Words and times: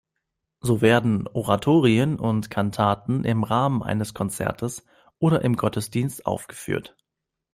So 0.61 0.81
werden 0.81 1.27
Oratorien 1.27 2.17
und 2.17 2.49
Kantaten 2.49 3.23
im 3.23 3.43
Rahmen 3.43 3.83
eines 3.83 4.15
Konzertes 4.15 4.83
oder 5.19 5.43
im 5.43 5.55
Gottesdienst 5.55 6.25
aufgeführt. 6.25 6.97